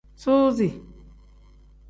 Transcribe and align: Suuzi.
Suuzi. 0.21 0.67